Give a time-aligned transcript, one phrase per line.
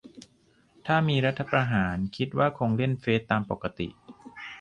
[0.85, 3.87] ถ้ามี รัฐประหาร คิดว่าคงเล่นเฟซตามปกติ